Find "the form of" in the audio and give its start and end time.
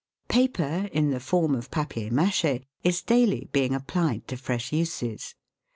1.11-1.69